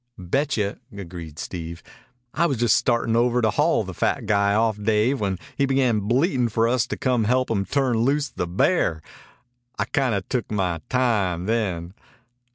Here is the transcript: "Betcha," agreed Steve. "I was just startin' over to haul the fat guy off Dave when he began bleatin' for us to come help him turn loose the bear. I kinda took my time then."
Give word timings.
"Betcha," 0.17 0.79
agreed 0.97 1.37
Steve. 1.37 1.83
"I 2.33 2.47
was 2.47 2.57
just 2.57 2.75
startin' 2.75 3.15
over 3.15 3.39
to 3.39 3.51
haul 3.51 3.83
the 3.83 3.93
fat 3.93 4.25
guy 4.25 4.55
off 4.55 4.81
Dave 4.81 5.21
when 5.21 5.37
he 5.55 5.67
began 5.67 5.99
bleatin' 6.07 6.49
for 6.49 6.67
us 6.67 6.87
to 6.87 6.97
come 6.97 7.25
help 7.25 7.51
him 7.51 7.65
turn 7.65 7.97
loose 7.99 8.27
the 8.27 8.47
bear. 8.47 9.03
I 9.77 9.85
kinda 9.85 10.23
took 10.23 10.49
my 10.51 10.81
time 10.89 11.45
then." 11.45 11.93